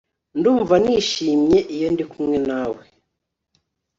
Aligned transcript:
Ndumva 0.37 0.73
nishimye 0.83 1.59
iyo 1.75 1.87
ndi 1.93 2.03
kumwe 2.11 2.37
nawe 2.47 2.81